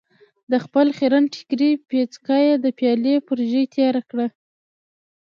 [0.51, 4.27] د خپل خيرن ټکري پيڅکه يې د پيالې پر ژۍ تېره کړه.